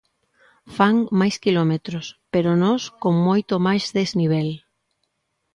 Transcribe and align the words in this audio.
Fan 0.75 0.95
máis 1.19 1.35
quilómetros, 1.43 2.05
pero 2.33 2.49
nós 2.63 2.81
con 3.01 3.13
moito 3.27 3.53
máis 3.67 3.83
desnivel. 3.97 4.49